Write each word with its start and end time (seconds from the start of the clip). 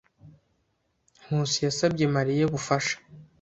Nkusi 1.23 1.57
yasabye 1.67 2.03
Mariya 2.15 2.43
ubufasha. 2.45 2.95